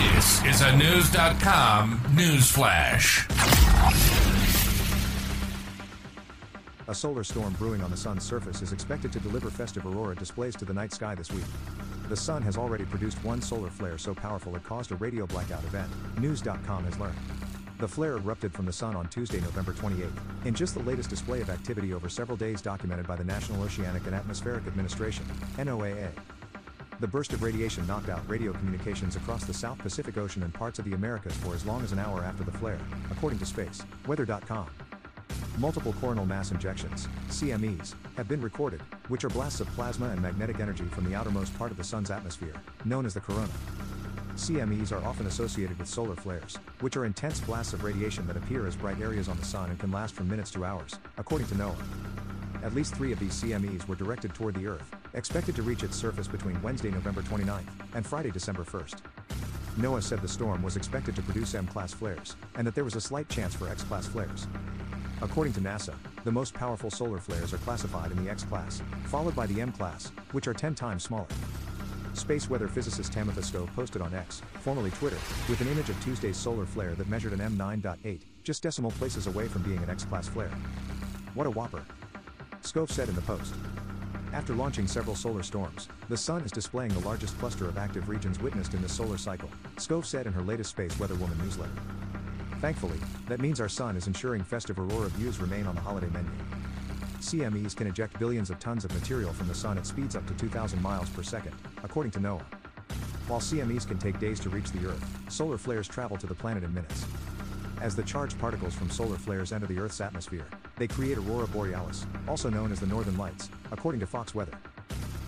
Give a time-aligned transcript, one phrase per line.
[0.00, 3.28] This is a News.com news flash.
[6.88, 10.56] A solar storm brewing on the sun's surface is expected to deliver festive aurora displays
[10.56, 11.44] to the night sky this week.
[12.08, 15.64] The sun has already produced one solar flare so powerful it caused a radio blackout
[15.64, 17.18] event, News.com has learned.
[17.78, 20.06] The flare erupted from the sun on Tuesday, November 28,
[20.46, 24.06] in just the latest display of activity over several days documented by the National Oceanic
[24.06, 25.26] and Atmospheric Administration,
[25.58, 26.08] NOAA.
[27.00, 30.78] The burst of radiation knocked out radio communications across the South Pacific Ocean and parts
[30.78, 32.78] of the Americas for as long as an hour after the flare,
[33.10, 34.66] according to Space, Weather.com.
[35.56, 40.60] Multiple coronal mass ejections, CMEs, have been recorded, which are blasts of plasma and magnetic
[40.60, 42.52] energy from the outermost part of the sun's atmosphere,
[42.84, 43.48] known as the corona.
[44.34, 48.66] CMEs are often associated with solar flares, which are intense blasts of radiation that appear
[48.66, 51.54] as bright areas on the sun and can last from minutes to hours, according to
[51.54, 51.76] NOAA.
[52.62, 55.96] At least three of these CMEs were directed toward the Earth, expected to reach its
[55.96, 57.64] surface between Wednesday, November 29th,
[57.94, 58.96] and Friday, December 1st.
[59.78, 62.96] NOAA said the storm was expected to produce M class flares, and that there was
[62.96, 64.46] a slight chance for X class flares.
[65.22, 65.94] According to NASA,
[66.24, 69.72] the most powerful solar flares are classified in the X class, followed by the M
[69.72, 71.26] class, which are 10 times smaller.
[72.14, 76.36] Space weather physicist Tamitha Skov posted on X, formerly Twitter, with an image of Tuesday's
[76.36, 80.28] solar flare that measured an M9.8, just decimal places away from being an X class
[80.28, 80.50] flare.
[81.34, 81.84] What a whopper!
[82.62, 83.54] Skov said in the post.
[84.32, 88.38] After launching several solar storms, the sun is displaying the largest cluster of active regions
[88.38, 91.72] witnessed in this solar cycle, Skov said in her latest Space Weather Woman newsletter.
[92.60, 96.30] Thankfully, that means our sun is ensuring festive aurora views remain on the holiday menu.
[97.18, 100.34] CMEs can eject billions of tons of material from the sun at speeds up to
[100.34, 102.42] 2,000 miles per second, according to NOAA.
[103.26, 106.62] While CMEs can take days to reach the Earth, solar flares travel to the planet
[106.62, 107.04] in minutes.
[107.80, 112.06] As the charged particles from solar flares enter the Earth's atmosphere, they create aurora borealis,
[112.28, 114.52] also known as the northern lights, according to Fox Weather.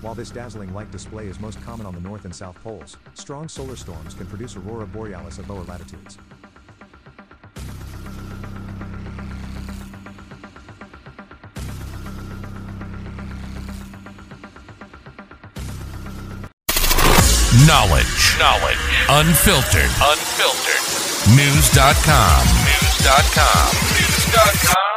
[0.00, 3.48] While this dazzling light display is most common on the north and south poles, strong
[3.48, 6.18] solar storms can produce aurora borealis at lower latitudes.
[17.66, 18.38] Knowledge.
[18.38, 18.78] Knowledge.
[19.08, 19.90] Unfiltered.
[20.00, 21.05] Unfiltered.
[21.76, 22.46] News.com.
[22.64, 23.76] News.com.
[23.92, 24.36] News.com.
[24.64, 24.95] News.